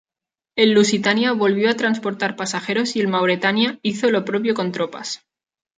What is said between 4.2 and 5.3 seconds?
propio con tropas.